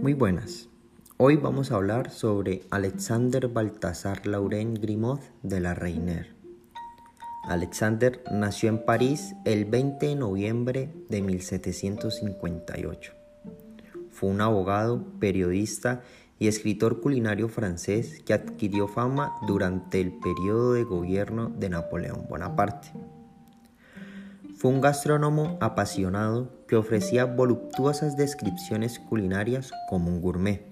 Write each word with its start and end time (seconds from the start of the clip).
Muy 0.00 0.14
buenas. 0.14 0.70
Hoy 1.18 1.36
vamos 1.36 1.70
a 1.70 1.74
hablar 1.74 2.10
sobre 2.10 2.62
Alexander 2.70 3.48
Baltasar 3.48 4.26
Laurent 4.26 4.78
Grimaud 4.78 5.20
de 5.42 5.60
la 5.60 5.74
Reiner. 5.74 6.34
Alexander 7.44 8.24
nació 8.32 8.70
en 8.70 8.82
París 8.86 9.34
el 9.44 9.66
20 9.66 10.06
de 10.06 10.16
noviembre 10.16 10.90
de 11.10 11.20
1758. 11.20 13.12
Fue 14.10 14.30
un 14.30 14.40
abogado, 14.40 15.04
periodista 15.20 16.00
y 16.38 16.48
escritor 16.48 17.02
culinario 17.02 17.50
francés 17.50 18.22
que 18.24 18.32
adquirió 18.32 18.88
fama 18.88 19.34
durante 19.46 20.00
el 20.00 20.12
periodo 20.12 20.72
de 20.72 20.84
gobierno 20.84 21.50
de 21.50 21.68
Napoleón 21.68 22.26
Bonaparte. 22.26 22.88
Fue 24.56 24.70
un 24.70 24.80
gastrónomo 24.80 25.58
apasionado 25.60 26.59
que 26.70 26.76
ofrecía 26.76 27.24
voluptuosas 27.24 28.16
descripciones 28.16 29.00
culinarias 29.00 29.72
como 29.88 30.08
un 30.08 30.20
gourmet. 30.20 30.64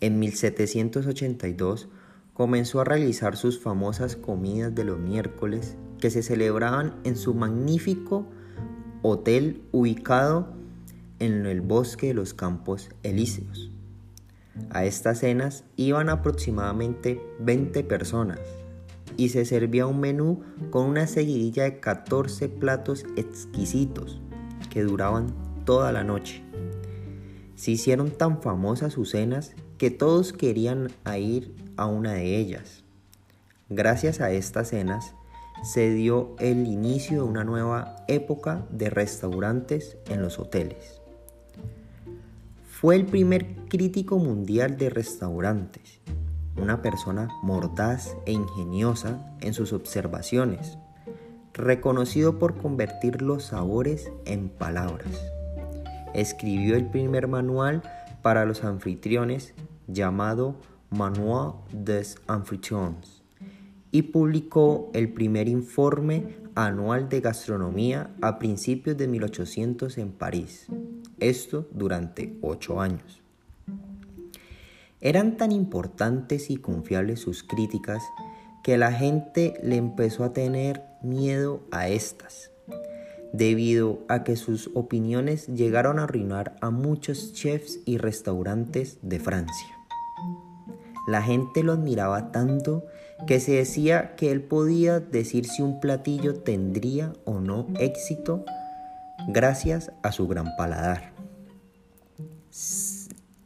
En 0.00 0.18
1782 0.18 1.88
comenzó 2.34 2.80
a 2.80 2.84
realizar 2.84 3.36
sus 3.36 3.60
famosas 3.60 4.16
comidas 4.16 4.74
de 4.74 4.82
los 4.82 4.98
miércoles 4.98 5.76
que 6.00 6.10
se 6.10 6.24
celebraban 6.24 6.96
en 7.04 7.16
su 7.16 7.32
magnífico 7.32 8.26
hotel 9.02 9.62
ubicado 9.70 10.52
en 11.20 11.46
el 11.46 11.60
bosque 11.60 12.08
de 12.08 12.14
los 12.14 12.34
Campos 12.34 12.88
Elíseos. 13.04 13.70
A 14.70 14.84
estas 14.84 15.20
cenas 15.20 15.62
iban 15.76 16.08
aproximadamente 16.08 17.22
20 17.38 17.84
personas 17.84 18.40
y 19.16 19.28
se 19.28 19.44
servía 19.44 19.86
un 19.86 20.00
menú 20.00 20.42
con 20.70 20.86
una 20.86 21.06
seguidilla 21.06 21.62
de 21.62 21.78
14 21.78 22.48
platos 22.48 23.04
exquisitos 23.14 24.20
que 24.72 24.82
duraban 24.82 25.34
toda 25.64 25.92
la 25.92 26.02
noche. 26.02 26.42
Se 27.54 27.72
hicieron 27.72 28.10
tan 28.10 28.40
famosas 28.40 28.94
sus 28.94 29.10
cenas 29.10 29.52
que 29.78 29.90
todos 29.90 30.32
querían 30.32 30.90
ir 31.18 31.54
a 31.76 31.86
una 31.86 32.14
de 32.14 32.38
ellas. 32.38 32.82
Gracias 33.68 34.20
a 34.20 34.32
estas 34.32 34.68
cenas 34.68 35.14
se 35.62 35.90
dio 35.92 36.34
el 36.38 36.66
inicio 36.66 37.22
de 37.22 37.28
una 37.28 37.44
nueva 37.44 37.96
época 38.08 38.66
de 38.70 38.90
restaurantes 38.90 39.96
en 40.08 40.22
los 40.22 40.38
hoteles. 40.38 41.00
Fue 42.68 42.96
el 42.96 43.04
primer 43.04 43.54
crítico 43.68 44.18
mundial 44.18 44.76
de 44.76 44.90
restaurantes 44.90 46.00
una 46.56 46.82
persona 46.82 47.28
mordaz 47.42 48.16
e 48.26 48.32
ingeniosa 48.32 49.34
en 49.40 49.54
sus 49.54 49.72
observaciones, 49.72 50.78
reconocido 51.54 52.38
por 52.38 52.56
convertir 52.56 53.22
los 53.22 53.44
sabores 53.44 54.10
en 54.24 54.48
palabras. 54.48 55.22
Escribió 56.14 56.76
el 56.76 56.86
primer 56.86 57.28
manual 57.28 57.82
para 58.22 58.44
los 58.44 58.64
anfitriones 58.64 59.54
llamado 59.86 60.56
Manual 60.90 61.54
des 61.72 62.16
Anfitriones 62.26 63.22
y 63.90 64.02
publicó 64.02 64.90
el 64.94 65.12
primer 65.12 65.48
informe 65.48 66.36
anual 66.54 67.08
de 67.08 67.20
gastronomía 67.20 68.10
a 68.20 68.38
principios 68.38 68.96
de 68.96 69.08
1800 69.08 69.98
en 69.98 70.12
París, 70.12 70.66
esto 71.18 71.66
durante 71.72 72.36
ocho 72.42 72.80
años. 72.80 73.22
Eran 75.00 75.36
tan 75.36 75.50
importantes 75.50 76.50
y 76.50 76.56
confiables 76.58 77.20
sus 77.20 77.42
críticas 77.42 78.02
que 78.62 78.78
la 78.78 78.92
gente 78.92 79.54
le 79.62 79.76
empezó 79.76 80.24
a 80.24 80.32
tener 80.32 80.82
miedo 81.02 81.60
a 81.70 81.88
estas, 81.88 82.50
debido 83.32 84.00
a 84.08 84.24
que 84.24 84.36
sus 84.36 84.70
opiniones 84.74 85.46
llegaron 85.48 85.98
a 85.98 86.04
arruinar 86.04 86.56
a 86.60 86.70
muchos 86.70 87.32
chefs 87.32 87.80
y 87.84 87.98
restaurantes 87.98 88.98
de 89.02 89.18
Francia. 89.18 89.68
La 91.08 91.22
gente 91.22 91.62
lo 91.62 91.72
admiraba 91.72 92.30
tanto 92.30 92.84
que 93.26 93.40
se 93.40 93.52
decía 93.52 94.14
que 94.14 94.30
él 94.30 94.42
podía 94.42 95.00
decir 95.00 95.46
si 95.46 95.62
un 95.62 95.80
platillo 95.80 96.34
tendría 96.36 97.12
o 97.24 97.40
no 97.40 97.66
éxito 97.78 98.44
gracias 99.28 99.92
a 100.02 100.12
su 100.12 100.28
gran 100.28 100.56
paladar 100.56 101.12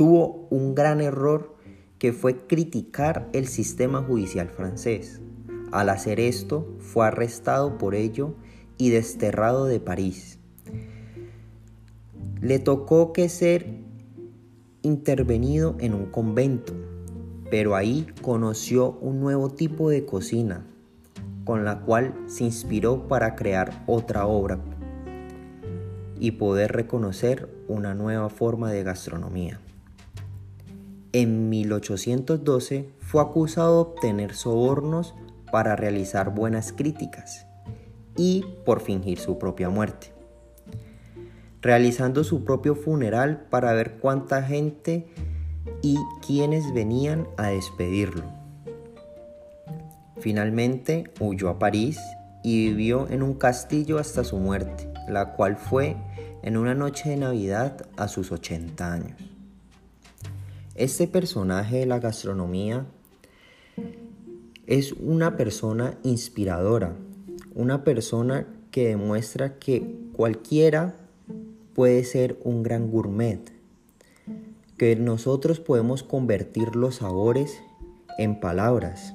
tuvo 0.00 0.46
un 0.48 0.74
gran 0.74 1.02
error 1.02 1.56
que 2.00 2.14
fue 2.14 2.46
criticar 2.46 3.28
el 3.34 3.46
sistema 3.46 4.02
judicial 4.02 4.48
francés. 4.48 5.20
Al 5.70 5.90
hacer 5.90 6.18
esto, 6.18 6.74
fue 6.78 7.06
arrestado 7.06 7.76
por 7.76 7.94
ello 7.94 8.34
y 8.78 8.88
desterrado 8.88 9.66
de 9.66 9.80
París. 9.80 10.38
Le 12.40 12.58
tocó 12.58 13.12
que 13.12 13.28
ser 13.28 13.66
intervenido 14.80 15.76
en 15.78 15.92
un 15.92 16.06
convento, 16.06 16.72
pero 17.50 17.76
ahí 17.76 18.06
conoció 18.22 18.92
un 19.02 19.20
nuevo 19.20 19.50
tipo 19.50 19.90
de 19.90 20.06
cocina, 20.06 20.66
con 21.44 21.66
la 21.66 21.80
cual 21.82 22.14
se 22.26 22.44
inspiró 22.44 23.08
para 23.08 23.36
crear 23.36 23.84
otra 23.86 24.26
obra 24.26 24.58
y 26.18 26.30
poder 26.32 26.72
reconocer 26.72 27.50
una 27.68 27.92
nueva 27.94 28.30
forma 28.30 28.72
de 28.72 28.84
gastronomía. 28.84 29.60
En 31.12 31.48
1812 31.48 32.88
fue 33.00 33.20
acusado 33.20 33.74
de 33.74 33.90
obtener 33.90 34.34
sobornos 34.34 35.14
para 35.50 35.74
realizar 35.74 36.32
buenas 36.32 36.72
críticas 36.72 37.46
y 38.16 38.44
por 38.64 38.80
fingir 38.80 39.18
su 39.18 39.36
propia 39.36 39.70
muerte, 39.70 40.12
realizando 41.62 42.22
su 42.22 42.44
propio 42.44 42.76
funeral 42.76 43.46
para 43.50 43.72
ver 43.72 43.98
cuánta 43.98 44.44
gente 44.44 45.08
y 45.82 45.96
quiénes 46.24 46.72
venían 46.72 47.26
a 47.36 47.48
despedirlo. 47.48 48.22
Finalmente 50.20 51.10
huyó 51.18 51.48
a 51.48 51.58
París 51.58 51.98
y 52.44 52.68
vivió 52.68 53.08
en 53.10 53.24
un 53.24 53.34
castillo 53.34 53.98
hasta 53.98 54.22
su 54.22 54.36
muerte, 54.36 54.92
la 55.08 55.32
cual 55.32 55.56
fue 55.56 55.96
en 56.42 56.56
una 56.56 56.74
noche 56.74 57.10
de 57.10 57.16
Navidad 57.16 57.84
a 57.96 58.06
sus 58.06 58.30
80 58.30 58.92
años. 58.92 59.39
Este 60.80 61.06
personaje 61.06 61.80
de 61.80 61.84
la 61.84 61.98
gastronomía 61.98 62.86
es 64.66 64.92
una 64.92 65.36
persona 65.36 65.98
inspiradora, 66.04 66.96
una 67.54 67.84
persona 67.84 68.46
que 68.70 68.88
demuestra 68.88 69.58
que 69.58 69.94
cualquiera 70.14 70.96
puede 71.74 72.02
ser 72.04 72.38
un 72.44 72.62
gran 72.62 72.90
gourmet, 72.90 73.52
que 74.78 74.96
nosotros 74.96 75.60
podemos 75.60 76.02
convertir 76.02 76.74
los 76.74 76.94
sabores 76.94 77.60
en 78.16 78.40
palabras, 78.40 79.12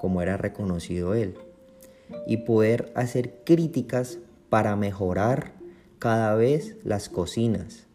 como 0.00 0.22
era 0.22 0.38
reconocido 0.38 1.12
él, 1.12 1.34
y 2.26 2.38
poder 2.38 2.90
hacer 2.94 3.42
críticas 3.44 4.18
para 4.48 4.76
mejorar 4.76 5.52
cada 5.98 6.34
vez 6.36 6.78
las 6.84 7.10
cocinas 7.10 7.86